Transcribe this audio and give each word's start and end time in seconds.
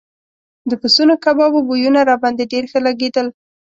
د 0.69 0.71
پسونو 0.81 1.13
کبابو 1.25 1.59
بویونه 1.67 1.99
راباندې 2.09 2.43
ډېر 2.51 2.63
ښه 2.71 2.79
لګېدل. 2.87 3.27